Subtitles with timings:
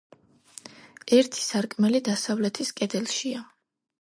[1.17, 3.45] ერთი სარკმელი დასავლეთის კედელშია.